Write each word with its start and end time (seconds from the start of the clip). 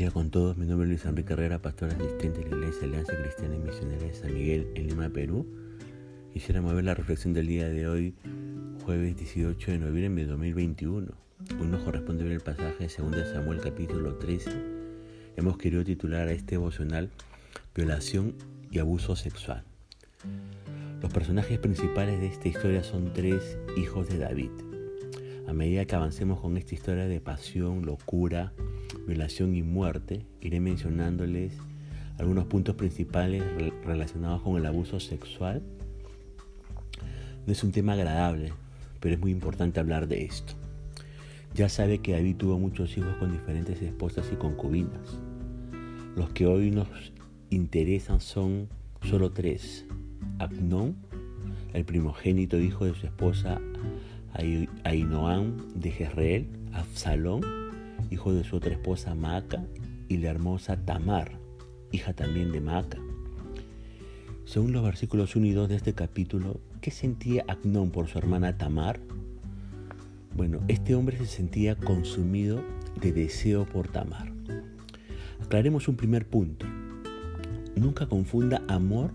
día 0.00 0.10
con 0.10 0.30
todos, 0.30 0.56
mi 0.56 0.64
nombre 0.64 0.86
es 0.86 0.88
Luis 0.88 1.04
Enrique 1.04 1.34
Herrera, 1.34 1.58
pastor 1.58 1.90
asistente 1.90 2.40
de 2.40 2.48
la 2.48 2.56
Iglesia 2.56 2.84
Alianza 2.84 3.12
Cristiana 3.22 3.54
y 3.54 3.58
Misionera 3.58 4.02
de 4.02 4.14
San 4.14 4.32
Miguel 4.32 4.66
en 4.74 4.86
Lima, 4.86 5.10
Perú. 5.10 5.46
Quisiera 6.32 6.62
mover 6.62 6.84
la 6.84 6.94
reflexión 6.94 7.34
del 7.34 7.46
día 7.46 7.68
de 7.68 7.86
hoy, 7.86 8.14
jueves 8.82 9.14
18 9.18 9.72
de 9.72 9.78
noviembre 9.78 10.24
de 10.24 10.30
2021. 10.30 11.06
Hoy 11.60 11.66
nos 11.66 11.82
corresponde 11.82 12.24
ver 12.24 12.32
el 12.32 12.40
pasaje 12.40 12.88
de 12.88 12.94
2 12.96 13.28
Samuel 13.28 13.60
capítulo 13.60 14.14
13. 14.14 14.50
Hemos 15.36 15.58
querido 15.58 15.84
titular 15.84 16.28
a 16.28 16.32
este 16.32 16.52
devocional 16.52 17.10
Violación 17.74 18.36
y 18.70 18.78
abuso 18.78 19.16
sexual. 19.16 19.64
Los 21.02 21.12
personajes 21.12 21.58
principales 21.58 22.18
de 22.20 22.28
esta 22.28 22.48
historia 22.48 22.82
son 22.82 23.12
tres 23.12 23.58
hijos 23.76 24.08
de 24.08 24.16
David. 24.16 24.50
A 25.46 25.52
medida 25.52 25.84
que 25.84 25.94
avancemos 25.94 26.40
con 26.40 26.56
esta 26.56 26.74
historia 26.74 27.04
de 27.04 27.20
pasión, 27.20 27.84
locura, 27.84 28.54
violación 29.10 29.56
y 29.56 29.62
muerte, 29.62 30.24
iré 30.40 30.60
mencionándoles 30.60 31.52
algunos 32.16 32.44
puntos 32.46 32.76
principales 32.76 33.42
relacionados 33.84 34.42
con 34.42 34.56
el 34.56 34.64
abuso 34.66 35.00
sexual. 35.00 35.62
No 37.44 37.52
es 37.52 37.64
un 37.64 37.72
tema 37.72 37.94
agradable, 37.94 38.52
pero 39.00 39.14
es 39.14 39.20
muy 39.20 39.32
importante 39.32 39.80
hablar 39.80 40.06
de 40.06 40.24
esto. 40.24 40.52
Ya 41.54 41.68
sabe 41.68 41.98
que 41.98 42.12
David 42.12 42.36
tuvo 42.36 42.58
muchos 42.58 42.96
hijos 42.96 43.16
con 43.16 43.32
diferentes 43.32 43.82
esposas 43.82 44.30
y 44.32 44.36
concubinas. 44.36 45.18
Los 46.14 46.30
que 46.30 46.46
hoy 46.46 46.70
nos 46.70 46.88
interesan 47.50 48.20
son 48.20 48.68
solo 49.02 49.32
tres. 49.32 49.86
Abnón, 50.38 50.96
el 51.72 51.84
primogénito 51.84 52.60
hijo 52.60 52.84
de 52.84 52.94
su 52.94 53.06
esposa 53.06 53.60
Ainoam 54.84 55.56
de 55.74 55.90
Jezreel, 55.90 56.48
Absalón, 56.72 57.59
hijo 58.10 58.32
de 58.32 58.44
su 58.44 58.56
otra 58.56 58.72
esposa 58.72 59.14
Maaca, 59.14 59.64
y 60.10 60.18
la 60.18 60.30
hermosa 60.30 60.76
Tamar, 60.76 61.38
hija 61.92 62.12
también 62.12 62.50
de 62.50 62.60
Maaca. 62.60 62.98
Según 64.44 64.72
los 64.72 64.82
versículos 64.82 65.36
1 65.36 65.46
y 65.46 65.52
2 65.52 65.68
de 65.68 65.76
este 65.76 65.92
capítulo, 65.92 66.60
¿qué 66.80 66.90
sentía 66.90 67.44
Acnón 67.46 67.90
por 67.90 68.08
su 68.08 68.18
hermana 68.18 68.58
Tamar? 68.58 68.98
Bueno, 70.36 70.60
este 70.66 70.96
hombre 70.96 71.16
se 71.18 71.26
sentía 71.26 71.76
consumido 71.76 72.60
de 73.00 73.12
deseo 73.12 73.66
por 73.66 73.86
Tamar. 73.86 74.32
Aclaremos 75.40 75.86
un 75.86 75.94
primer 75.94 76.26
punto. 76.26 76.66
Nunca 77.76 78.08
confunda 78.08 78.62
amor 78.66 79.12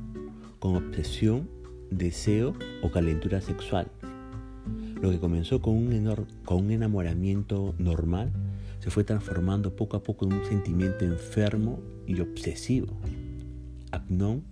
con 0.60 0.78
obsesión, 0.78 1.50
deseo 1.92 2.56
o 2.82 2.90
calentura 2.90 3.42
sexual. 3.42 3.92
Lo 5.02 5.12
que 5.12 5.20
comenzó 5.20 5.62
con 5.62 5.74
un, 5.74 6.26
con 6.46 6.66
un 6.66 6.72
enamoramiento 6.72 7.76
normal 7.78 8.32
se 8.86 8.92
fue 8.92 9.04
transformando 9.04 9.76
poco 9.76 9.98
a 9.98 10.04
poco 10.04 10.28
en 10.28 10.34
un 10.34 10.46
sentimiento 10.46 11.06
enfermo 11.06 11.80
y 12.06 12.20
obsesivo. 12.20 12.96
Abnón 13.90 14.44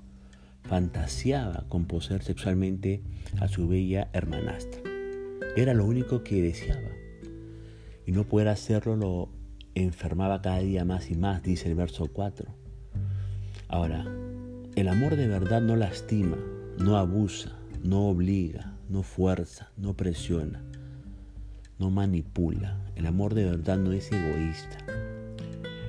fantaseaba 0.63 1.65
con 1.69 1.85
poseer 1.85 2.23
sexualmente 2.23 3.03
a 3.39 3.47
su 3.47 3.67
bella 3.67 4.09
hermanastra. 4.11 4.81
Era 5.55 5.75
lo 5.75 5.85
único 5.85 6.23
que 6.23 6.41
deseaba. 6.41 6.89
Y 8.07 8.11
no 8.11 8.23
poder 8.23 8.47
hacerlo 8.47 8.95
lo 8.95 9.29
enfermaba 9.75 10.41
cada 10.41 10.61
día 10.61 10.83
más 10.83 11.11
y 11.11 11.15
más, 11.15 11.43
dice 11.43 11.69
el 11.69 11.75
verso 11.75 12.07
4. 12.11 12.47
Ahora, 13.67 14.03
el 14.75 14.87
amor 14.87 15.15
de 15.15 15.27
verdad 15.27 15.61
no 15.61 15.75
lastima, 15.75 16.37
no 16.79 16.97
abusa, 16.97 17.59
no 17.83 18.07
obliga, 18.07 18.73
no 18.89 19.03
fuerza, 19.03 19.69
no 19.77 19.93
presiona 19.95 20.63
no 21.83 21.89
manipula. 21.89 22.79
El 22.95 23.05
amor 23.07 23.33
de 23.33 23.43
verdad 23.43 23.77
no 23.77 23.91
es 23.91 24.09
egoísta. 24.09 24.77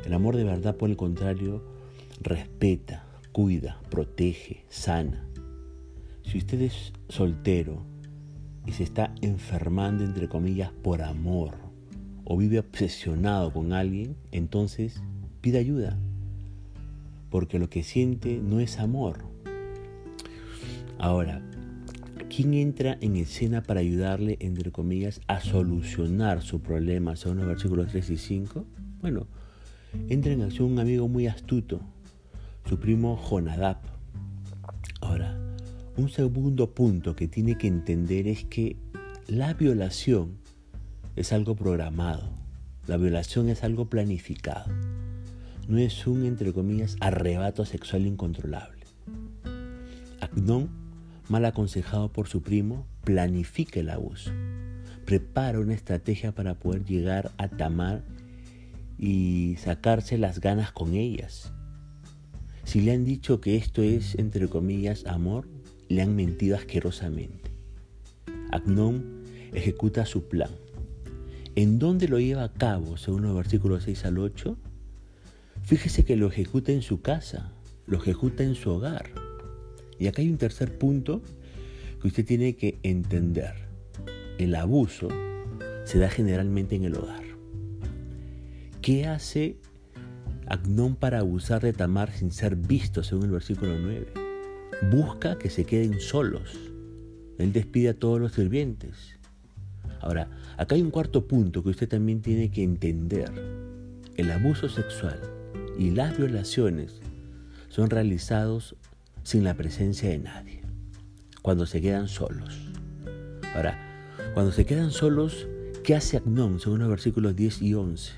El 0.05 0.13
amor 0.13 0.35
de 0.35 0.43
verdad, 0.43 0.77
por 0.77 0.91
el 0.91 0.97
contrario, 0.97 1.63
respeta, 2.21 3.05
cuida, 3.31 3.81
protege, 3.91 4.65
sana. 4.69 5.25
Si 6.25 6.39
usted 6.39 6.63
es 6.63 6.93
soltero 7.09 7.85
y 8.67 8.73
se 8.73 8.83
está 8.83 9.15
enfermando, 9.21 10.03
entre 10.03 10.29
comillas, 10.29 10.73
por 10.73 11.01
amor, 11.01 11.55
o 12.25 12.37
vive 12.37 12.59
obsesionado 12.59 13.53
con 13.53 13.73
alguien, 13.73 14.17
entonces 14.33 15.01
pida 15.41 15.61
ayuda. 15.61 15.97
Porque 17.31 17.61
lo 17.61 17.71
que 17.71 17.85
siente 17.85 18.41
no 18.43 18.59
es 18.59 18.81
amor. 18.81 19.19
Ahora, 20.99 21.41
¿Quién 22.35 22.55
entra 22.55 22.99
en 23.01 23.15
escena 23.15 23.63
para 23.63 23.79
ayudarle, 23.79 24.39
entre 24.41 24.73
comillas, 24.73 25.21
a 25.29 25.39
solucionar 25.41 26.43
su 26.43 26.61
problema, 26.61 27.15
según 27.15 27.39
los 27.39 27.47
versículos 27.47 27.93
3 27.93 28.11
y 28.11 28.17
5? 28.17 28.67
Bueno, 29.01 29.29
entra 30.09 30.33
en 30.33 30.43
acción 30.43 30.73
un 30.73 30.81
amigo 30.81 31.07
muy 31.07 31.29
astuto, 31.29 31.81
su 32.69 32.81
primo 32.81 33.17
Jonadab. 33.17 33.77
Ahora, 35.01 35.39
un 35.97 36.09
segundo 36.09 36.75
punto 36.75 37.15
que 37.15 37.29
tiene 37.29 37.57
que 37.57 37.69
entender 37.69 38.27
es 38.27 38.43
que 38.45 38.79
la 39.29 39.55
violación 39.55 40.39
es 41.15 41.33
algo 41.33 41.55
programado, 41.55 42.31
la 42.89 42.97
violación 42.97 43.49
es 43.49 43.63
algo 43.63 43.89
planificado, 43.89 44.73
no 45.69 45.79
es 45.79 46.05
un, 46.05 46.25
entre 46.25 46.53
comillas, 46.53 46.97
arrebato 46.99 47.65
sexual 47.65 48.09
incontrolable. 48.09 48.83
Agnón 50.21 50.84
mal 51.29 51.45
aconsejado 51.45 52.13
por 52.13 52.29
su 52.29 52.43
primo, 52.43 52.87
planifica 53.05 53.81
el 53.81 53.91
abuso. 53.91 54.31
Prepara 55.05 55.61
una 55.61 55.75
estrategia 55.75 56.33
para 56.33 56.55
poder 56.55 56.85
llegar 56.85 57.33
a 57.39 57.49
Tamar 57.49 58.03
y 58.99 59.57
sacarse 59.59 60.19
las 60.19 60.41
ganas 60.41 60.73
con 60.73 60.95
ellas. 60.95 61.53
Si 62.65 62.81
le 62.81 62.93
han 62.93 63.05
dicho 63.05 63.41
que 63.41 63.57
esto 63.57 63.83
es, 63.83 64.15
entre 64.17 64.49
comillas, 64.49 65.05
amor, 65.07 65.49
le 65.89 66.03
han 66.03 66.17
mentido 66.17 66.57
asquerosamente. 66.57 67.51
Agnón 68.51 69.25
ejecuta 69.53 70.07
su 70.07 70.29
plan. 70.29 70.51
¿En 71.57 71.79
dónde 71.79 72.09
lo 72.09 72.19
lleva 72.19 72.45
a 72.45 72.53
cabo, 72.53 72.97
según 72.97 73.23
los 73.23 73.35
versículos 73.35 73.85
6 73.85 74.05
al 74.07 74.19
8? 74.19 74.57
Fíjese 75.63 76.05
que 76.05 76.17
lo 76.17 76.29
ejecuta 76.29 76.73
en 76.73 76.83
su 76.83 77.01
casa, 77.01 77.53
lo 77.87 77.99
ejecuta 77.99 78.43
en 78.43 78.55
su 78.55 78.71
hogar. 78.71 79.11
Y 79.99 80.07
acá 80.07 80.23
hay 80.23 80.31
un 80.31 80.39
tercer 80.39 80.77
punto 80.79 81.23
que 82.01 82.09
usted 82.09 82.25
tiene 82.25 82.57
que 82.57 82.79
entender. 82.83 83.55
El 84.39 84.55
abuso 84.55 85.09
se 85.85 85.99
da 85.99 86.09
generalmente 86.09 86.77
en 86.77 86.85
el 86.85 86.97
hogar. 86.97 87.23
¿Qué 88.83 89.07
hace 89.07 89.57
Agnón 90.47 90.97
para 90.97 91.21
abusar 91.21 91.63
de 91.63 91.73
Tamar 91.73 92.13
sin 92.13 92.31
ser 92.31 92.57
visto, 92.57 93.03
según 93.03 93.25
el 93.25 93.31
versículo 93.31 93.79
9? 93.79 94.13
Busca 94.91 95.39
que 95.39 95.49
se 95.49 95.65
queden 95.65 96.01
solos. 96.01 96.59
Él 97.39 97.53
despide 97.53 97.91
a 97.91 97.99
todos 97.99 98.21
los 98.21 98.33
sirvientes. 98.33 99.19
Ahora, 100.01 100.29
acá 100.59 100.75
hay 100.75 100.83
un 100.83 100.91
cuarto 100.91 101.27
punto 101.27 101.63
que 101.63 101.71
usted 101.71 101.89
también 101.89 102.21
tiene 102.21 102.51
que 102.51 102.63
entender. 102.63 103.33
El 104.17 104.31
abuso 104.31 104.69
sexual 104.69 105.19
y 105.79 105.91
las 105.91 106.19
violaciones 106.19 107.01
son 107.69 107.89
realizados 107.89 108.77
sin 109.25 109.43
la 109.43 109.55
presencia 109.55 110.09
de 110.11 110.19
nadie, 110.19 110.63
cuando 111.43 111.67
se 111.67 111.81
quedan 111.81 112.07
solos. 112.09 112.69
Ahora, 113.55 113.79
cuando 114.35 114.53
se 114.53 114.65
quedan 114.65 114.91
solos, 114.91 115.49
¿qué 115.83 115.97
hace 115.97 116.19
Agnón 116.19 116.61
según 116.61 116.81
los 116.81 116.89
versículos 116.89 117.35
10 117.35 117.63
y 117.63 117.75
11? 117.75 118.13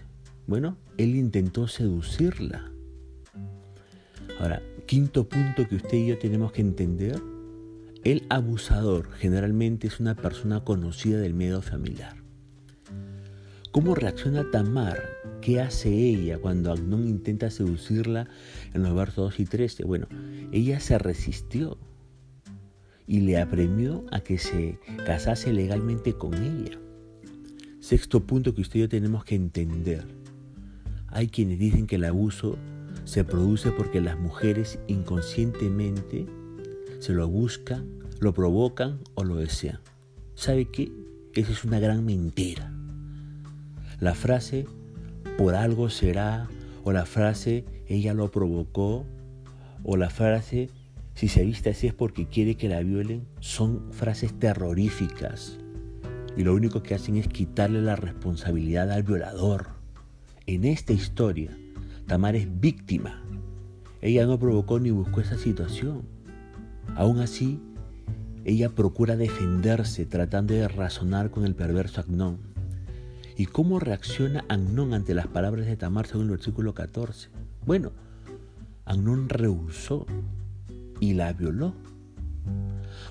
Bueno, 0.46 0.76
él 0.98 1.16
intentó 1.16 1.68
seducirla. 1.68 2.70
Ahora, 4.38 4.62
quinto 4.86 5.28
punto 5.28 5.66
que 5.68 5.76
usted 5.76 5.96
y 5.96 6.06
yo 6.08 6.18
tenemos 6.18 6.52
que 6.52 6.60
entender, 6.60 7.20
el 8.04 8.24
abusador 8.28 9.10
generalmente 9.12 9.86
es 9.88 9.98
una 9.98 10.14
persona 10.14 10.62
conocida 10.62 11.18
del 11.18 11.34
medio 11.34 11.62
familiar. 11.62 12.16
¿Cómo 13.72 13.94
reacciona 13.94 14.50
Tamar? 14.50 15.15
¿Qué 15.46 15.60
hace 15.60 15.90
ella 15.90 16.38
cuando 16.38 16.72
Agnón 16.72 17.06
intenta 17.06 17.52
seducirla 17.52 18.26
en 18.74 18.82
los 18.82 18.96
versos 18.96 19.30
2 19.30 19.38
y 19.38 19.44
13? 19.44 19.84
Bueno, 19.84 20.08
ella 20.50 20.80
se 20.80 20.98
resistió 20.98 21.78
y 23.06 23.20
le 23.20 23.40
apremió 23.40 24.04
a 24.10 24.18
que 24.18 24.38
se 24.38 24.80
casase 25.04 25.52
legalmente 25.52 26.14
con 26.14 26.34
ella. 26.34 26.80
Sexto 27.78 28.26
punto 28.26 28.56
que 28.56 28.62
usted 28.62 28.80
y 28.80 28.82
yo 28.82 28.88
tenemos 28.88 29.24
que 29.24 29.36
entender. 29.36 30.04
Hay 31.06 31.28
quienes 31.28 31.60
dicen 31.60 31.86
que 31.86 31.94
el 31.94 32.06
abuso 32.06 32.58
se 33.04 33.22
produce 33.22 33.70
porque 33.70 34.00
las 34.00 34.18
mujeres 34.18 34.80
inconscientemente 34.88 36.26
se 36.98 37.12
lo 37.12 37.28
buscan, 37.28 38.00
lo 38.18 38.34
provocan 38.34 38.98
o 39.14 39.22
lo 39.22 39.36
desean. 39.36 39.78
¿Sabe 40.34 40.64
qué? 40.64 40.90
Esa 41.34 41.52
es 41.52 41.62
una 41.62 41.78
gran 41.78 42.04
mentira. 42.04 42.72
La 44.00 44.16
frase 44.16 44.66
por 45.38 45.54
algo 45.54 45.90
será 45.90 46.48
o 46.84 46.92
la 46.92 47.06
frase 47.06 47.64
ella 47.86 48.14
lo 48.14 48.30
provocó 48.30 49.04
o 49.82 49.96
la 49.96 50.10
frase 50.10 50.70
si 51.14 51.28
se 51.28 51.44
viste 51.44 51.70
así 51.70 51.86
es 51.86 51.94
porque 51.94 52.26
quiere 52.26 52.56
que 52.56 52.68
la 52.68 52.80
violen 52.80 53.26
son 53.40 53.92
frases 53.92 54.38
terroríficas 54.38 55.58
y 56.36 56.44
lo 56.44 56.54
único 56.54 56.82
que 56.82 56.94
hacen 56.94 57.16
es 57.16 57.28
quitarle 57.28 57.80
la 57.80 57.96
responsabilidad 57.96 58.90
al 58.90 59.02
violador. 59.02 59.68
En 60.46 60.64
esta 60.64 60.92
historia, 60.92 61.56
Tamar 62.06 62.36
es 62.36 62.60
víctima. 62.60 63.22
Ella 64.00 64.26
no 64.26 64.38
provocó 64.38 64.78
ni 64.78 64.90
buscó 64.90 65.22
esa 65.22 65.38
situación. 65.38 66.02
Aún 66.94 67.18
así, 67.20 67.60
ella 68.44 68.68
procura 68.68 69.16
defenderse 69.16 70.06
tratando 70.06 70.54
de 70.54 70.68
razonar 70.68 71.30
con 71.30 71.44
el 71.44 71.54
perverso 71.54 72.00
Agnón. 72.00 72.45
¿Y 73.38 73.46
cómo 73.46 73.78
reacciona 73.78 74.46
Agnón 74.48 74.94
ante 74.94 75.12
las 75.12 75.26
palabras 75.26 75.66
de 75.66 75.76
Tamar 75.76 76.06
según 76.06 76.24
el 76.24 76.30
versículo 76.30 76.72
14? 76.72 77.28
Bueno, 77.66 77.92
Agnón 78.86 79.28
rehusó 79.28 80.06
y 81.00 81.12
la 81.12 81.34
violó. 81.34 81.74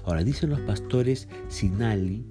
Ahora 0.04 0.24
dicen 0.24 0.50
los 0.50 0.62
pastores 0.62 1.27
Sinali, 1.48 2.25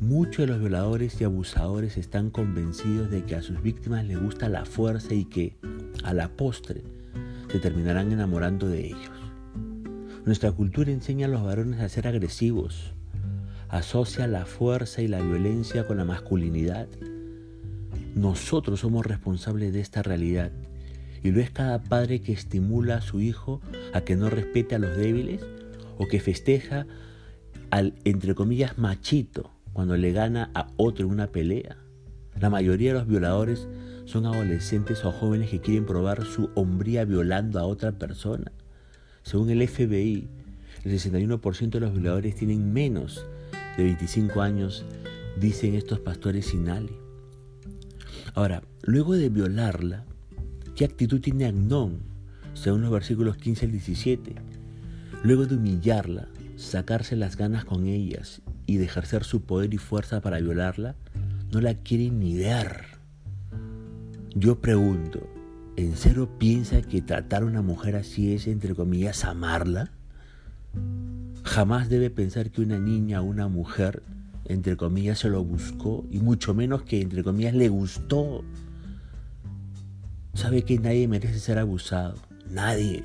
muchos 0.00 0.38
de 0.38 0.46
los 0.48 0.60
violadores 0.60 1.18
y 1.18 1.24
abusadores 1.24 1.96
están 1.96 2.28
convencidos 2.28 3.10
de 3.10 3.24
que 3.24 3.36
a 3.36 3.42
sus 3.42 3.62
víctimas 3.62 4.04
les 4.04 4.20
gusta 4.20 4.50
la 4.50 4.66
fuerza 4.66 5.14
y 5.14 5.24
que, 5.24 5.56
a 6.02 6.12
la 6.12 6.28
postre, 6.28 6.82
se 7.50 7.58
terminarán 7.58 8.12
enamorando 8.12 8.68
de 8.68 8.88
ellos. 8.88 9.10
Nuestra 10.26 10.52
cultura 10.52 10.90
enseña 10.90 11.26
a 11.26 11.30
los 11.30 11.42
varones 11.42 11.80
a 11.80 11.88
ser 11.88 12.06
agresivos, 12.06 12.92
asocia 13.70 14.26
la 14.26 14.44
fuerza 14.44 15.00
y 15.00 15.08
la 15.08 15.20
violencia 15.20 15.86
con 15.86 15.96
la 15.96 16.04
masculinidad. 16.04 16.86
Nosotros 18.14 18.80
somos 18.80 19.04
responsables 19.04 19.72
de 19.72 19.80
esta 19.80 20.02
realidad 20.02 20.52
y 21.24 21.32
lo 21.32 21.40
es 21.40 21.50
cada 21.50 21.82
padre 21.82 22.20
que 22.20 22.32
estimula 22.32 22.96
a 22.96 23.00
su 23.00 23.20
hijo 23.20 23.60
a 23.92 24.02
que 24.02 24.14
no 24.14 24.30
respete 24.30 24.76
a 24.76 24.78
los 24.78 24.96
débiles 24.96 25.40
o 25.98 26.06
que 26.06 26.20
festeja 26.20 26.86
al, 27.70 27.94
entre 28.04 28.36
comillas, 28.36 28.78
machito 28.78 29.50
cuando 29.72 29.96
le 29.96 30.12
gana 30.12 30.50
a 30.54 30.68
otro 30.76 31.06
en 31.06 31.12
una 31.12 31.26
pelea. 31.26 31.76
La 32.38 32.50
mayoría 32.50 32.92
de 32.92 32.98
los 33.00 33.08
violadores 33.08 33.66
son 34.04 34.26
adolescentes 34.26 35.04
o 35.04 35.10
jóvenes 35.10 35.50
que 35.50 35.60
quieren 35.60 35.84
probar 35.84 36.24
su 36.24 36.50
hombría 36.54 37.04
violando 37.04 37.58
a 37.58 37.64
otra 37.64 37.92
persona. 37.92 38.52
Según 39.22 39.50
el 39.50 39.66
FBI, 39.66 40.28
el 40.84 40.92
61% 40.92 41.70
de 41.70 41.80
los 41.80 41.92
violadores 41.92 42.36
tienen 42.36 42.72
menos 42.72 43.26
de 43.76 43.84
25 43.84 44.40
años, 44.40 44.84
dicen 45.40 45.74
estos 45.74 45.98
pastores 45.98 46.46
Sinali. 46.46 47.03
Ahora, 48.34 48.62
luego 48.82 49.14
de 49.14 49.28
violarla, 49.28 50.04
¿Qué 50.74 50.84
actitud 50.84 51.20
tiene 51.20 51.44
Agnón? 51.44 52.00
Según 52.54 52.82
los 52.82 52.90
versículos 52.90 53.36
15 53.36 53.66
al 53.66 53.72
17. 53.72 54.34
Luego 55.22 55.46
de 55.46 55.54
humillarla, 55.54 56.26
sacarse 56.56 57.14
las 57.14 57.36
ganas 57.36 57.64
con 57.64 57.86
ellas 57.86 58.42
y 58.66 58.78
de 58.78 58.86
ejercer 58.86 59.22
su 59.22 59.42
poder 59.42 59.72
y 59.72 59.78
fuerza 59.78 60.20
para 60.20 60.40
violarla, 60.40 60.96
no 61.52 61.60
la 61.60 61.74
quiere 61.74 62.10
ni 62.10 62.36
ver. 62.36 62.86
Yo 64.34 64.60
pregunto, 64.60 65.28
¿en 65.76 65.96
serio 65.96 66.28
piensa 66.40 66.82
que 66.82 67.00
tratar 67.00 67.44
a 67.44 67.46
una 67.46 67.62
mujer 67.62 67.94
así 67.94 68.34
es, 68.34 68.48
entre 68.48 68.74
comillas, 68.74 69.24
amarla? 69.24 69.92
Jamás 71.44 71.88
debe 71.88 72.10
pensar 72.10 72.50
que 72.50 72.62
una 72.62 72.80
niña 72.80 73.20
o 73.20 73.24
una 73.24 73.46
mujer, 73.46 74.02
entre 74.46 74.76
comillas, 74.76 75.18
se 75.18 75.28
lo 75.28 75.42
buscó 75.44 76.04
y 76.10 76.18
mucho 76.18 76.54
menos 76.54 76.82
que, 76.82 77.00
entre 77.00 77.22
comillas, 77.22 77.54
le 77.54 77.68
gustó 77.68 78.44
sabe 80.34 80.62
que 80.62 80.78
nadie 80.78 81.08
merece 81.08 81.38
ser 81.38 81.58
abusado. 81.58 82.16
Nadie. 82.50 83.04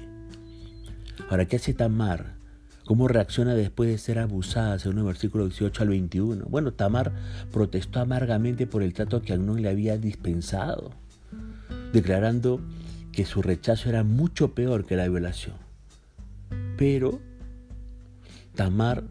Ahora, 1.29 1.45
¿qué 1.45 1.57
hace 1.57 1.73
Tamar? 1.73 2.37
¿Cómo 2.85 3.07
reacciona 3.07 3.53
después 3.53 3.89
de 3.89 3.99
ser 3.99 4.17
abusada, 4.17 4.79
según 4.79 4.99
el 4.99 5.03
versículo 5.03 5.45
18 5.45 5.83
al 5.83 5.89
21? 5.89 6.45
Bueno, 6.45 6.73
Tamar 6.73 7.13
protestó 7.51 7.99
amargamente 7.99 8.65
por 8.65 8.81
el 8.81 8.93
trato 8.93 9.21
que 9.21 9.33
Agnón 9.33 9.61
le 9.61 9.69
había 9.69 9.97
dispensado, 9.97 10.91
declarando 11.93 12.59
que 13.11 13.25
su 13.25 13.41
rechazo 13.41 13.89
era 13.89 14.03
mucho 14.03 14.55
peor 14.55 14.85
que 14.85 14.95
la 14.95 15.07
violación. 15.07 15.55
Pero 16.77 17.19
Tamar 18.55 19.03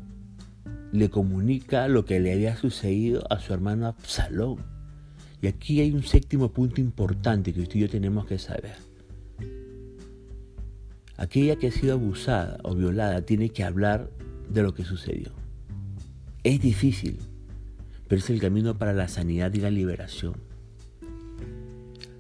le 0.93 1.11
comunica 1.11 1.89
lo 1.89 2.05
que 2.05 2.21
le 2.21 2.33
había 2.33 2.57
sucedido 2.57 3.25
a 3.31 3.41
su 3.41 3.53
hermano 3.53 3.87
Absalón. 3.87 4.65
Y 5.41 5.47
aquí 5.47 5.81
hay 5.81 5.93
un 5.93 6.03
séptimo 6.03 6.53
punto 6.53 6.81
importante 6.81 7.53
que 7.53 7.61
usted 7.61 7.77
y 7.77 7.81
yo 7.81 7.89
tenemos 7.89 8.27
que 8.27 8.39
saber. 8.39 8.77
Aquella 11.17 11.57
que 11.57 11.69
ha 11.69 11.73
sido 11.73 11.95
abusada 11.95 12.59
o 12.63 12.75
violada 12.75 13.23
tiene 13.23 13.51
que 13.51 13.65
hablar 13.65 14.11
de 14.49 14.63
lo 14.63 14.75
que 14.75 14.85
sucedió. 14.85 15.33
Es 16.45 16.61
difícil, 16.61 17.19
pero 18.07 18.21
es 18.21 18.31
el 18.31 18.41
camino 18.41 18.79
para 18.79 18.93
la 18.93 19.09
sanidad 19.09 19.53
y 19.53 19.61
la 19.61 19.71
liberación. 19.71 20.35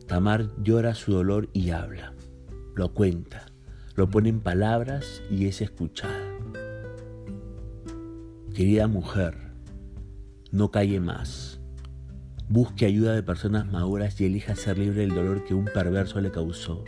Tamar 0.06 0.50
llora 0.62 0.94
su 0.94 1.12
dolor 1.12 1.48
y 1.52 1.70
habla, 1.70 2.12
lo 2.74 2.92
cuenta, 2.92 3.46
lo 3.94 4.10
pone 4.10 4.30
en 4.30 4.40
palabras 4.40 5.22
y 5.30 5.46
es 5.46 5.60
escuchada. 5.60 6.27
Querida 8.58 8.88
mujer, 8.88 9.36
no 10.50 10.72
calle 10.72 10.98
más 10.98 11.60
Busque 12.48 12.86
ayuda 12.86 13.14
de 13.14 13.22
personas 13.22 13.70
maduras 13.70 14.20
y 14.20 14.24
elija 14.24 14.56
ser 14.56 14.78
libre 14.78 15.02
del 15.02 15.14
dolor 15.14 15.44
que 15.44 15.54
un 15.54 15.66
perverso 15.66 16.20
le 16.20 16.32
causó. 16.32 16.82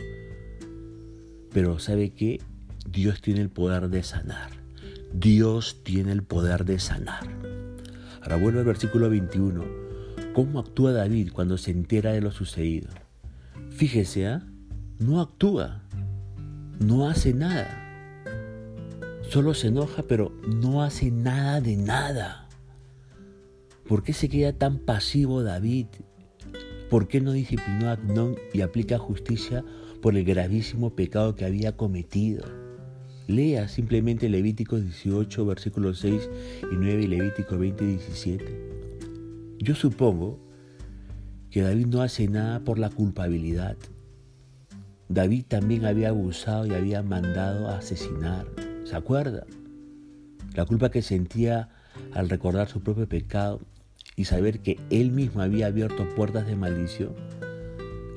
Pero 1.53 1.79
¿sabe 1.79 2.09
qué? 2.09 2.41
Dios 2.89 3.21
tiene 3.21 3.39
el 3.39 3.49
poder 3.49 3.87
de 3.87 4.03
sanar. 4.03 4.49
Dios 5.13 5.81
tiene 5.85 6.11
el 6.11 6.23
poder 6.23 6.65
de 6.65 6.77
sanar. 6.77 7.23
Ahora 8.21 8.35
vuelvo 8.35 8.59
al 8.59 8.65
versículo 8.65 9.09
21. 9.09 9.63
¿Cómo 10.33 10.59
actúa 10.59 10.91
David 10.91 11.31
cuando 11.31 11.57
se 11.57 11.71
entera 11.71 12.11
de 12.11 12.19
lo 12.19 12.33
sucedido? 12.33 12.89
Fíjese, 13.69 14.27
¿ah? 14.27 14.45
no 14.99 15.21
actúa, 15.21 15.83
no 16.81 17.09
hace 17.09 17.33
nada. 17.33 17.90
Solo 19.31 19.53
se 19.53 19.67
enoja, 19.67 20.03
pero 20.03 20.33
no 20.45 20.83
hace 20.83 21.09
nada 21.09 21.61
de 21.61 21.77
nada. 21.77 22.49
¿Por 23.87 24.03
qué 24.03 24.11
se 24.11 24.27
queda 24.27 24.51
tan 24.51 24.79
pasivo 24.79 25.41
David? 25.41 25.85
¿Por 26.89 27.07
qué 27.07 27.21
no 27.21 27.31
disciplinó 27.31 27.87
a 27.87 27.93
Agnón 27.93 28.35
y 28.51 28.59
aplica 28.59 28.97
justicia 28.97 29.63
por 30.01 30.17
el 30.17 30.25
gravísimo 30.25 30.97
pecado 30.97 31.33
que 31.35 31.45
había 31.45 31.77
cometido? 31.77 32.43
Lea 33.27 33.69
simplemente 33.69 34.27
Levítico 34.27 34.77
18, 34.77 35.45
versículos 35.45 35.99
6 35.99 36.29
y 36.69 36.75
9 36.75 37.03
y 37.03 37.07
Levítico 37.07 37.57
20, 37.57 37.85
17. 37.85 39.55
Yo 39.59 39.75
supongo 39.75 40.41
que 41.49 41.61
David 41.61 41.85
no 41.85 42.01
hace 42.01 42.27
nada 42.27 42.65
por 42.65 42.77
la 42.77 42.89
culpabilidad. 42.89 43.77
David 45.07 45.45
también 45.47 45.85
había 45.85 46.09
abusado 46.09 46.65
y 46.65 46.71
había 46.71 47.01
mandado 47.01 47.69
a 47.69 47.77
asesinar. 47.77 48.70
¿Se 48.91 48.97
acuerda? 48.97 49.45
La 50.53 50.65
culpa 50.65 50.91
que 50.91 51.01
sentía 51.01 51.69
al 52.11 52.27
recordar 52.27 52.67
su 52.67 52.81
propio 52.81 53.07
pecado 53.07 53.61
y 54.17 54.25
saber 54.25 54.59
que 54.59 54.81
él 54.89 55.11
mismo 55.11 55.41
había 55.41 55.67
abierto 55.67 56.09
puertas 56.13 56.45
de 56.45 56.57
maldición, 56.57 57.13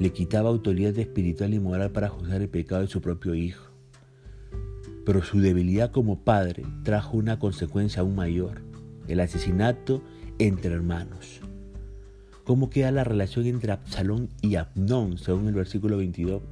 le 0.00 0.10
quitaba 0.12 0.48
autoridad 0.48 0.98
espiritual 0.98 1.54
y 1.54 1.60
moral 1.60 1.92
para 1.92 2.08
juzgar 2.08 2.42
el 2.42 2.48
pecado 2.48 2.80
de 2.80 2.88
su 2.88 3.00
propio 3.00 3.36
hijo. 3.36 3.70
Pero 5.06 5.22
su 5.22 5.38
debilidad 5.38 5.92
como 5.92 6.24
padre 6.24 6.64
trajo 6.82 7.18
una 7.18 7.38
consecuencia 7.38 8.00
aún 8.02 8.16
mayor, 8.16 8.62
el 9.06 9.20
asesinato 9.20 10.02
entre 10.40 10.74
hermanos. 10.74 11.40
¿Cómo 12.42 12.68
queda 12.68 12.90
la 12.90 13.04
relación 13.04 13.46
entre 13.46 13.70
Absalón 13.70 14.28
y 14.42 14.56
Abnón, 14.56 15.18
según 15.18 15.46
el 15.46 15.54
versículo 15.54 15.98
22? 15.98 16.42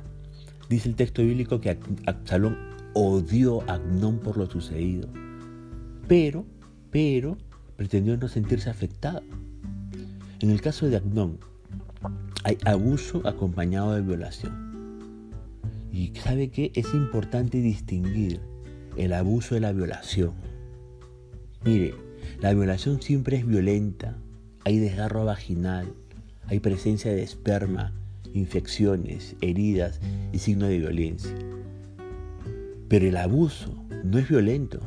Dice 0.69 0.89
el 0.89 0.95
texto 0.95 1.23
bíblico 1.23 1.61
que 1.61 1.77
Absalón 2.07 2.72
odió 2.95 3.63
a 3.69 3.75
Abnón 3.75 4.19
por 4.19 4.37
lo 4.37 4.51
sucedido. 4.51 5.09
Pero, 6.09 6.45
pero, 6.91 7.39
pretendió 7.77 8.17
no 8.17 8.29
sentirse 8.29 8.71
afectado. 8.71 9.23
En 10.41 10.51
el 10.51 10.61
caso 10.61 10.89
de 10.89 10.97
Agnón, 10.97 11.39
hay 12.45 12.59
abuso 12.65 13.27
acompañado 13.27 13.95
de 13.95 14.03
violación. 14.03 14.53
Y 15.93 16.13
sabe 16.17 16.51
que 16.51 16.73
es 16.75 16.93
importante 16.95 17.59
distinguir 17.59 18.41
el 18.97 19.13
abuso 19.13 19.55
de 19.55 19.61
la 19.61 19.73
violación. 19.73 20.33
Mire, 21.65 21.95
la 22.41 22.53
violación 22.53 23.01
siempre 23.01 23.37
es 23.37 23.47
violenta. 23.47 24.17
Hay 24.65 24.79
desgarro 24.79 25.25
vaginal, 25.25 25.93
hay 26.47 26.61
presencia 26.61 27.13
de 27.13 27.23
esperma, 27.23 27.93
infecciones, 28.35 29.37
heridas 29.41 30.01
y 30.33 30.39
signos 30.39 30.69
de 30.71 30.79
violencia. 30.79 31.52
Pero 32.93 33.09
el 33.09 33.17
abuso 33.17 33.75
no 34.05 34.19
es 34.19 34.29
violento. 34.29 34.79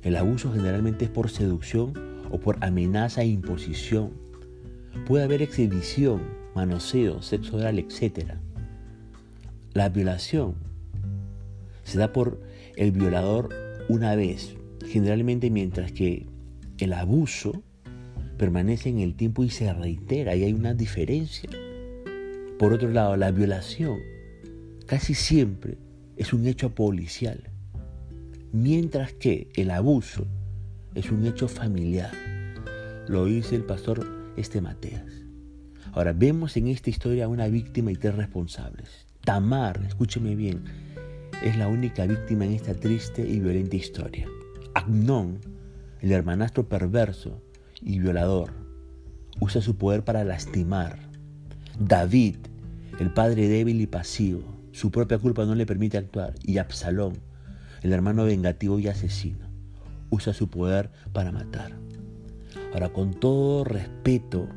El 0.00 0.16
abuso 0.16 0.50
generalmente 0.50 1.04
es 1.04 1.10
por 1.10 1.28
seducción 1.28 1.92
o 2.30 2.40
por 2.40 2.56
amenaza 2.64 3.20
e 3.20 3.26
imposición. 3.26 4.14
Puede 5.06 5.24
haber 5.24 5.42
exhibición, 5.42 6.22
manoseo, 6.54 7.20
sexo 7.20 7.58
oral, 7.58 7.78
etc. 7.78 8.36
La 9.74 9.90
violación 9.90 10.54
se 11.82 11.98
da 11.98 12.10
por 12.10 12.40
el 12.74 12.90
violador 12.90 13.50
una 13.90 14.16
vez, 14.16 14.56
generalmente 14.86 15.50
mientras 15.50 15.92
que 15.92 16.26
el 16.78 16.94
abuso 16.94 17.62
permanece 18.38 18.88
en 18.88 19.00
el 19.00 19.14
tiempo 19.14 19.44
y 19.44 19.50
se 19.50 19.70
reitera 19.74 20.36
y 20.36 20.44
hay 20.44 20.54
una 20.54 20.72
diferencia. 20.72 21.50
por 22.58 22.72
otro 22.72 22.88
lado, 22.88 23.14
la 23.18 23.30
violación 23.30 23.98
casi 24.86 25.12
siempre 25.12 25.83
es 26.16 26.32
un 26.32 26.46
hecho 26.46 26.74
policial, 26.74 27.50
mientras 28.52 29.12
que 29.12 29.48
el 29.56 29.70
abuso 29.70 30.26
es 30.94 31.10
un 31.10 31.26
hecho 31.26 31.48
familiar. 31.48 32.12
Lo 33.08 33.24
dice 33.24 33.56
el 33.56 33.64
pastor 33.64 34.06
Este 34.36 34.60
Mateas. 34.60 35.24
Ahora, 35.92 36.12
vemos 36.12 36.56
en 36.56 36.68
esta 36.68 36.90
historia 36.90 37.28
una 37.28 37.48
víctima 37.48 37.92
y 37.92 37.96
tres 37.96 38.14
responsables. 38.14 39.06
Tamar, 39.24 39.82
escúcheme 39.86 40.34
bien, 40.34 40.64
es 41.42 41.56
la 41.56 41.68
única 41.68 42.06
víctima 42.06 42.44
en 42.44 42.52
esta 42.52 42.74
triste 42.74 43.26
y 43.26 43.40
violenta 43.40 43.76
historia. 43.76 44.28
Agnón, 44.74 45.40
el 46.00 46.12
hermanastro 46.12 46.68
perverso 46.68 47.42
y 47.80 47.98
violador, 47.98 48.52
usa 49.40 49.60
su 49.60 49.76
poder 49.76 50.04
para 50.04 50.24
lastimar. 50.24 50.98
David, 51.78 52.36
el 53.00 53.12
padre 53.12 53.48
débil 53.48 53.80
y 53.80 53.86
pasivo, 53.86 54.53
su 54.74 54.90
propia 54.90 55.18
culpa 55.18 55.44
no 55.44 55.54
le 55.54 55.66
permite 55.66 55.96
actuar. 55.96 56.34
Y 56.42 56.58
Absalón, 56.58 57.14
el 57.82 57.92
hermano 57.92 58.24
vengativo 58.24 58.80
y 58.80 58.88
asesino, 58.88 59.46
usa 60.10 60.34
su 60.34 60.50
poder 60.50 60.90
para 61.12 61.30
matar. 61.30 61.72
Ahora, 62.72 62.92
con 62.92 63.14
todo 63.14 63.62
respeto, 63.62 64.48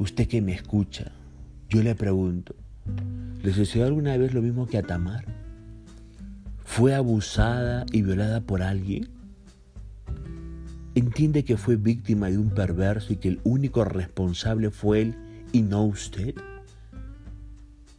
usted 0.00 0.26
que 0.26 0.42
me 0.42 0.54
escucha, 0.54 1.12
yo 1.68 1.84
le 1.84 1.94
pregunto, 1.94 2.56
¿le 3.44 3.52
sucedió 3.52 3.86
alguna 3.86 4.16
vez 4.16 4.34
lo 4.34 4.42
mismo 4.42 4.66
que 4.66 4.78
a 4.78 4.82
Tamar? 4.82 5.24
¿Fue 6.64 6.92
abusada 6.92 7.86
y 7.92 8.02
violada 8.02 8.40
por 8.40 8.60
alguien? 8.60 9.08
¿Entiende 10.96 11.44
que 11.44 11.56
fue 11.56 11.76
víctima 11.76 12.28
de 12.28 12.38
un 12.38 12.50
perverso 12.50 13.12
y 13.12 13.16
que 13.16 13.28
el 13.28 13.40
único 13.44 13.84
responsable 13.84 14.70
fue 14.70 15.02
él 15.02 15.14
y 15.52 15.62
no 15.62 15.84
usted? 15.84 16.34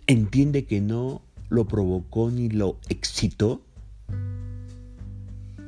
¿Entiende 0.09 0.63
que 0.63 0.79
no 0.79 1.21
lo 1.49 1.67
provocó 1.67 2.31
ni 2.31 2.47
lo 2.47 2.79
excitó? 2.87 3.61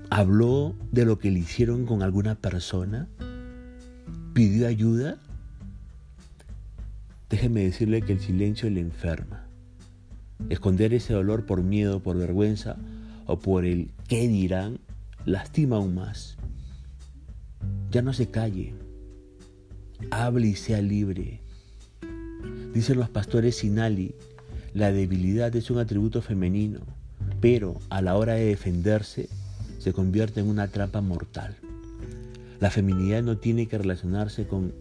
¿Habló 0.09 0.75
de 0.93 1.03
lo 1.03 1.19
que 1.19 1.29
le 1.29 1.39
hicieron 1.39 1.85
con 1.85 2.03
alguna 2.03 2.35
persona? 2.35 3.09
¿Pidió 4.33 4.69
ayuda? 4.69 5.17
Déjeme 7.29 7.65
decirle 7.65 8.01
que 8.01 8.13
el 8.13 8.21
silencio 8.21 8.69
le 8.69 8.79
enferma. 8.79 9.45
Esconder 10.47 10.93
ese 10.93 11.11
dolor 11.11 11.45
por 11.45 11.61
miedo, 11.61 12.01
por 12.01 12.17
vergüenza 12.17 12.77
o 13.25 13.39
por 13.39 13.65
el 13.65 13.91
qué 14.07 14.25
dirán, 14.29 14.79
lastima 15.25 15.75
aún 15.75 15.95
más. 15.95 16.37
Ya 17.91 18.01
no 18.01 18.13
se 18.13 18.31
calle. 18.31 18.73
Hable 20.11 20.47
y 20.47 20.55
sea 20.55 20.81
libre. 20.81 21.41
Dicen 22.79 22.97
los 22.97 23.09
pastores 23.09 23.57
Sinali, 23.57 24.15
la 24.73 24.93
debilidad 24.93 25.53
es 25.53 25.69
un 25.69 25.79
atributo 25.79 26.21
femenino, 26.21 26.79
pero 27.41 27.77
a 27.89 28.01
la 28.01 28.15
hora 28.15 28.35
de 28.35 28.45
defenderse 28.45 29.27
se 29.79 29.91
convierte 29.91 30.39
en 30.39 30.47
una 30.47 30.69
trampa 30.69 31.01
mortal. 31.01 31.57
La 32.61 32.69
feminidad 32.69 33.21
no 33.21 33.37
tiene 33.37 33.67
que 33.67 33.77
relacionarse 33.77 34.47
con, 34.47 34.73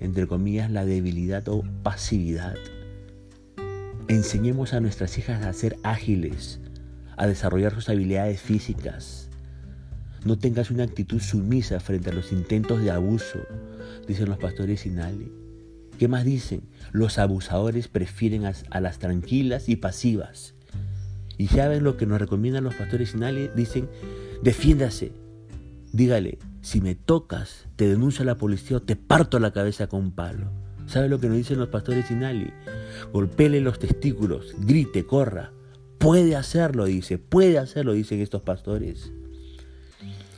entre 0.00 0.26
comillas, 0.26 0.70
la 0.70 0.86
debilidad 0.86 1.46
o 1.50 1.62
pasividad. 1.82 2.54
Enseñemos 4.08 4.72
a 4.72 4.80
nuestras 4.80 5.18
hijas 5.18 5.44
a 5.44 5.52
ser 5.52 5.76
ágiles, 5.82 6.58
a 7.18 7.26
desarrollar 7.26 7.74
sus 7.74 7.90
habilidades 7.90 8.40
físicas. 8.40 9.28
No 10.24 10.38
tengas 10.38 10.70
una 10.70 10.84
actitud 10.84 11.20
sumisa 11.20 11.80
frente 11.80 12.08
a 12.08 12.14
los 12.14 12.32
intentos 12.32 12.80
de 12.80 12.92
abuso, 12.92 13.40
dicen 14.08 14.30
los 14.30 14.38
pastores 14.38 14.80
Sinali. 14.80 15.42
¿Qué 15.98 16.08
más 16.08 16.24
dicen? 16.24 16.62
Los 16.92 17.18
abusadores 17.18 17.88
prefieren 17.88 18.44
a, 18.44 18.80
las 18.80 18.98
tranquilas 18.98 19.68
y 19.68 19.76
pasivas. 19.76 20.54
Y 21.38 21.48
saben 21.48 21.84
lo 21.84 21.96
que 21.96 22.06
nos 22.06 22.20
recomiendan 22.20 22.64
los 22.64 22.74
pastores 22.74 23.10
Sinali, 23.10 23.50
dicen, 23.54 23.88
defiéndase. 24.42 25.12
Dígale, 25.92 26.38
si 26.60 26.80
me 26.80 26.94
tocas, 26.94 27.66
te 27.76 27.88
denuncio 27.88 28.22
a 28.22 28.26
la 28.26 28.36
policía 28.36 28.78
o 28.78 28.82
te 28.82 28.96
parto 28.96 29.38
la 29.38 29.52
cabeza 29.52 29.86
con 29.86 30.00
un 30.00 30.12
palo. 30.12 30.50
¿Sabe 30.86 31.08
lo 31.08 31.20
que 31.20 31.28
nos 31.28 31.36
dicen 31.36 31.58
los 31.58 31.68
pastores 31.68 32.06
Sinali? 32.06 32.52
Golpele 33.12 33.60
los 33.60 33.78
testículos, 33.78 34.54
grite, 34.58 35.06
corra. 35.06 35.52
Puede 35.98 36.34
hacerlo, 36.36 36.84
dice, 36.84 37.18
puede 37.18 37.58
hacerlo, 37.58 37.92
dicen 37.92 38.20
estos 38.20 38.42
pastores. 38.42 39.12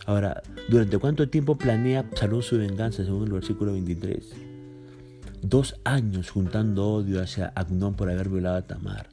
Ahora, 0.07 0.43
¿durante 0.69 0.99
cuánto 0.99 1.29
tiempo 1.31 1.57
planea 1.57 2.09
Salón 2.15 2.43
su 2.43 2.59
venganza 2.59 3.05
según 3.05 3.25
el 3.25 3.33
versículo 3.33 3.73
23? 3.73 4.54
Dos 5.47 5.77
años 5.85 6.31
juntando 6.31 6.89
odio 6.89 7.21
hacia 7.23 7.49
Agnón 7.49 7.93
por 7.97 8.09
haber 8.09 8.31
violado 8.31 8.57
a 8.57 8.63
Tamar. 8.63 9.09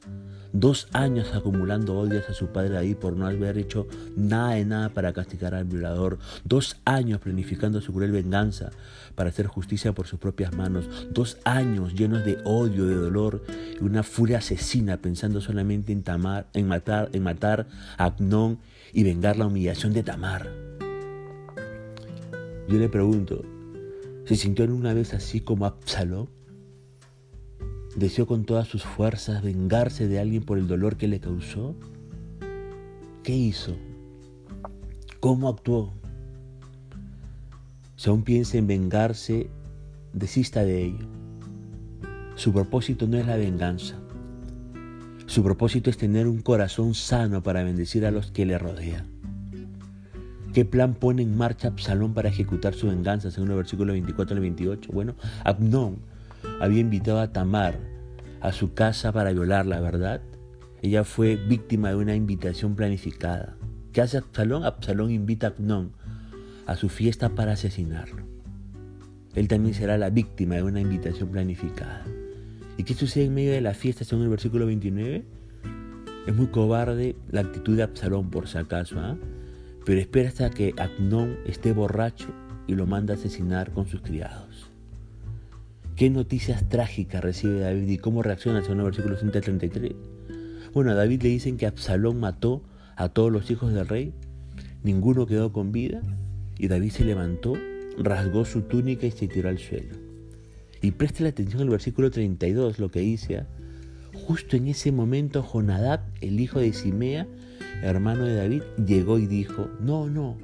Dos 0.54 0.88
años 0.94 1.34
acumulando 1.34 1.98
odio 1.98 2.20
hacia 2.20 2.32
su 2.32 2.46
padre 2.46 2.78
ahí 2.78 2.94
por 2.94 3.14
no 3.14 3.26
haber 3.26 3.58
hecho 3.58 3.86
nada 4.16 4.54
de 4.54 4.64
nada 4.64 4.88
para 4.88 5.12
castigar 5.12 5.54
al 5.54 5.66
violador. 5.66 6.18
Dos 6.44 6.78
años 6.86 7.20
planificando 7.20 7.82
su 7.82 7.92
cruel 7.92 8.12
venganza 8.12 8.70
para 9.14 9.28
hacer 9.28 9.46
justicia 9.46 9.92
por 9.92 10.06
sus 10.06 10.18
propias 10.18 10.56
manos. 10.56 10.88
Dos 11.10 11.36
años 11.44 11.92
llenos 11.92 12.24
de 12.24 12.38
odio, 12.44 12.86
de 12.86 12.94
dolor 12.94 13.44
y 13.78 13.84
una 13.84 14.02
furia 14.02 14.38
asesina 14.38 14.96
pensando 14.96 15.42
solamente 15.42 15.92
en, 15.92 16.02
Tamar, 16.02 16.46
en, 16.54 16.66
matar, 16.66 17.10
en 17.12 17.24
matar 17.24 17.66
a 17.98 18.06
Agnón 18.06 18.58
y 18.94 19.04
vengar 19.04 19.36
la 19.36 19.48
humillación 19.48 19.92
de 19.92 20.02
Tamar. 20.02 20.48
Yo 22.68 22.78
le 22.78 22.88
pregunto, 22.88 23.44
¿se 24.24 24.36
sintió 24.36 24.64
en 24.64 24.72
una 24.72 24.94
vez 24.94 25.14
así 25.14 25.40
como 25.40 25.66
Absalón? 25.66 26.28
¿Deseó 27.96 28.26
con 28.26 28.44
todas 28.44 28.68
sus 28.68 28.84
fuerzas 28.84 29.42
vengarse 29.42 30.08
de 30.08 30.18
alguien 30.18 30.44
por 30.44 30.58
el 30.58 30.66
dolor 30.66 30.96
que 30.96 31.08
le 31.08 31.20
causó? 31.20 31.76
¿Qué 33.22 33.36
hizo? 33.36 33.76
¿Cómo 35.20 35.48
actuó? 35.48 35.92
Si 37.96 38.10
aún 38.10 38.24
piensa 38.24 38.58
en 38.58 38.66
vengarse, 38.66 39.50
desista 40.12 40.64
de 40.64 40.84
ello. 40.84 41.06
Su 42.34 42.52
propósito 42.52 43.06
no 43.06 43.18
es 43.18 43.26
la 43.26 43.36
venganza. 43.36 44.00
Su 45.26 45.44
propósito 45.44 45.90
es 45.90 45.98
tener 45.98 46.26
un 46.26 46.40
corazón 46.40 46.94
sano 46.94 47.42
para 47.42 47.62
bendecir 47.62 48.04
a 48.04 48.10
los 48.10 48.32
que 48.32 48.46
le 48.46 48.58
rodean. 48.58 49.11
¿Qué 50.52 50.66
plan 50.66 50.94
pone 50.94 51.22
en 51.22 51.34
marcha 51.34 51.68
Absalón 51.68 52.12
para 52.12 52.28
ejecutar 52.28 52.74
su 52.74 52.88
venganza, 52.88 53.30
según 53.30 53.50
el 53.50 53.56
versículo 53.56 53.94
24 53.94 54.36
al 54.36 54.40
28? 54.42 54.90
Bueno, 54.92 55.14
Abnón 55.44 55.96
había 56.60 56.80
invitado 56.80 57.20
a 57.20 57.32
Tamar 57.32 57.78
a 58.42 58.52
su 58.52 58.74
casa 58.74 59.12
para 59.12 59.32
violarla, 59.32 59.80
¿verdad? 59.80 60.20
Ella 60.82 61.04
fue 61.04 61.36
víctima 61.36 61.88
de 61.88 61.96
una 61.96 62.14
invitación 62.14 62.74
planificada. 62.74 63.56
¿Qué 63.92 64.02
hace 64.02 64.18
Absalón? 64.18 64.64
Absalón 64.64 65.10
invita 65.10 65.46
a 65.46 65.50
Abnón 65.50 65.92
a 66.66 66.76
su 66.76 66.90
fiesta 66.90 67.30
para 67.30 67.52
asesinarlo. 67.52 68.24
Él 69.34 69.48
también 69.48 69.74
será 69.74 69.96
la 69.96 70.10
víctima 70.10 70.56
de 70.56 70.64
una 70.64 70.80
invitación 70.80 71.30
planificada. 71.30 72.04
¿Y 72.76 72.84
qué 72.84 72.92
sucede 72.92 73.24
en 73.24 73.34
medio 73.34 73.52
de 73.52 73.62
la 73.62 73.72
fiesta, 73.72 74.04
según 74.04 74.24
el 74.24 74.30
versículo 74.30 74.66
29? 74.66 75.24
Es 76.26 76.36
muy 76.36 76.48
cobarde 76.48 77.16
la 77.30 77.40
actitud 77.40 77.74
de 77.74 77.84
Absalón, 77.84 78.28
por 78.28 78.48
si 78.48 78.58
acaso, 78.58 79.00
¿ah? 79.00 79.16
Pero 79.84 80.00
espera 80.00 80.28
hasta 80.28 80.50
que 80.50 80.74
Acnón 80.76 81.38
esté 81.46 81.72
borracho 81.72 82.28
y 82.66 82.74
lo 82.74 82.86
manda 82.86 83.14
a 83.14 83.16
asesinar 83.16 83.72
con 83.72 83.86
sus 83.86 84.00
criados. 84.02 84.70
¿Qué 85.96 86.08
noticias 86.10 86.68
trágicas 86.68 87.22
recibe 87.22 87.60
David 87.60 87.88
y 87.88 87.98
cómo 87.98 88.22
reacciona 88.22 88.62
según 88.62 88.78
el 88.78 88.86
versículo 88.86 89.16
133? 89.16 89.92
Bueno, 90.72 90.92
a 90.92 90.94
David 90.94 91.22
le 91.22 91.28
dicen 91.28 91.56
que 91.56 91.66
Absalón 91.66 92.18
mató 92.18 92.62
a 92.96 93.10
todos 93.10 93.30
los 93.30 93.50
hijos 93.50 93.74
del 93.74 93.86
rey, 93.86 94.14
ninguno 94.82 95.26
quedó 95.26 95.52
con 95.52 95.70
vida, 95.70 96.00
y 96.58 96.68
David 96.68 96.90
se 96.90 97.04
levantó, 97.04 97.54
rasgó 97.98 98.44
su 98.44 98.62
túnica 98.62 99.06
y 99.06 99.10
se 99.10 99.28
tiró 99.28 99.48
al 99.48 99.58
suelo. 99.58 99.96
Y 100.80 100.92
preste 100.92 101.22
la 101.22 101.28
atención 101.28 101.62
al 101.62 101.68
versículo 101.68 102.10
32, 102.10 102.78
lo 102.78 102.90
que 102.90 103.00
dice. 103.00 103.44
Justo 104.26 104.56
en 104.56 104.68
ese 104.68 104.92
momento 104.92 105.42
Jonadab, 105.42 106.00
el 106.20 106.40
hijo 106.40 106.60
de 106.60 106.72
Simea, 106.72 107.26
hermano 107.82 108.24
de 108.24 108.36
David, 108.36 108.62
llegó 108.86 109.18
y 109.18 109.26
dijo, 109.26 109.68
no, 109.80 110.08
no, 110.08 110.36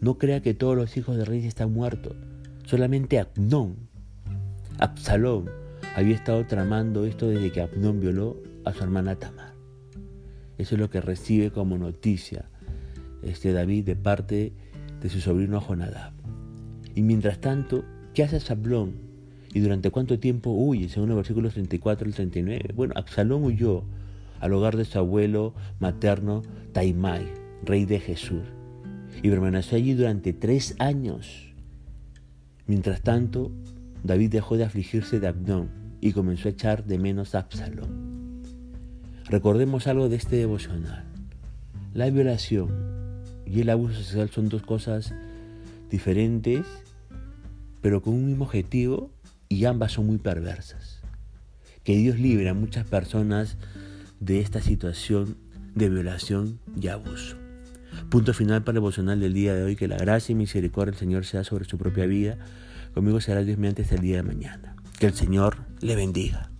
no 0.00 0.18
crea 0.18 0.42
que 0.42 0.54
todos 0.54 0.76
los 0.76 0.96
hijos 0.96 1.16
de 1.16 1.24
rey 1.24 1.46
están 1.46 1.72
muertos, 1.72 2.14
solamente 2.64 3.18
Abnón. 3.18 3.76
Absalón 4.78 5.50
había 5.96 6.14
estado 6.14 6.44
tramando 6.46 7.04
esto 7.04 7.28
desde 7.28 7.52
que 7.52 7.62
Abnón 7.62 8.00
violó 8.00 8.36
a 8.64 8.72
su 8.72 8.84
hermana 8.84 9.16
Tamar. 9.16 9.54
Eso 10.58 10.74
es 10.74 10.80
lo 10.80 10.90
que 10.90 11.00
recibe 11.00 11.50
como 11.50 11.78
noticia 11.78 12.44
este 13.22 13.52
David 13.52 13.86
de 13.86 13.96
parte 13.96 14.52
de 15.00 15.08
su 15.08 15.20
sobrino 15.20 15.60
Jonadab. 15.60 16.12
Y 16.94 17.02
mientras 17.02 17.40
tanto, 17.40 17.84
¿qué 18.12 18.24
hace 18.24 18.36
Absalón? 18.36 19.03
¿Y 19.54 19.60
durante 19.60 19.92
cuánto 19.92 20.18
tiempo 20.18 20.50
huye? 20.50 20.88
Según 20.88 21.10
los 21.10 21.16
versículos 21.16 21.54
34 21.54 22.08
y 22.08 22.12
39. 22.12 22.70
Bueno, 22.74 22.92
Absalón 22.96 23.44
huyó 23.44 23.84
al 24.40 24.52
hogar 24.52 24.76
de 24.76 24.84
su 24.84 24.98
abuelo 24.98 25.54
materno 25.78 26.42
Taimai, 26.72 27.32
rey 27.64 27.84
de 27.84 28.00
Jesús, 28.00 28.42
y 29.22 29.30
permaneció 29.30 29.78
allí 29.78 29.94
durante 29.94 30.32
tres 30.32 30.74
años. 30.80 31.54
Mientras 32.66 33.00
tanto, 33.02 33.52
David 34.02 34.32
dejó 34.32 34.56
de 34.56 34.64
afligirse 34.64 35.20
de 35.20 35.28
Abnón 35.28 35.70
y 36.00 36.12
comenzó 36.12 36.48
a 36.48 36.50
echar 36.50 36.84
de 36.84 36.98
menos 36.98 37.36
a 37.36 37.38
Absalón. 37.38 38.42
Recordemos 39.26 39.86
algo 39.86 40.08
de 40.08 40.16
este 40.16 40.34
devocional. 40.34 41.04
La 41.94 42.10
violación 42.10 42.70
y 43.46 43.60
el 43.60 43.70
abuso 43.70 44.02
sexual 44.02 44.30
son 44.30 44.48
dos 44.48 44.62
cosas 44.62 45.14
diferentes, 45.90 46.66
pero 47.80 48.02
con 48.02 48.14
un 48.14 48.26
mismo 48.26 48.46
objetivo 48.46 49.10
y 49.54 49.64
ambas 49.66 49.92
son 49.92 50.06
muy 50.06 50.18
perversas. 50.18 51.00
Que 51.84 51.96
Dios 51.96 52.18
libre 52.18 52.48
a 52.48 52.54
muchas 52.54 52.86
personas 52.86 53.56
de 54.20 54.40
esta 54.40 54.60
situación 54.60 55.36
de 55.74 55.88
violación 55.88 56.58
y 56.80 56.88
abuso. 56.88 57.36
Punto 58.10 58.34
final 58.34 58.62
para 58.62 58.72
el 58.72 58.82
devocional 58.82 59.20
del 59.20 59.32
día 59.32 59.54
de 59.54 59.62
hoy. 59.62 59.76
Que 59.76 59.88
la 59.88 59.96
gracia 59.96 60.32
y 60.32 60.36
misericordia 60.36 60.92
del 60.92 60.98
Señor 60.98 61.24
sea 61.24 61.44
sobre 61.44 61.64
su 61.64 61.78
propia 61.78 62.06
vida. 62.06 62.38
Conmigo 62.94 63.20
será 63.20 63.42
Dios 63.42 63.58
mediante 63.58 63.82
hasta 63.82 63.94
el 63.94 64.00
día 64.00 64.16
de 64.16 64.22
mañana. 64.24 64.76
Que 64.98 65.06
el 65.06 65.14
Señor 65.14 65.58
le 65.80 65.94
bendiga. 65.94 66.50